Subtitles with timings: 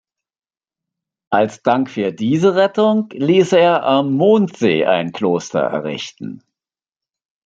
[1.29, 6.43] Als Dank für diese Rettung ließ er am Mondsee ein Kloster errichten.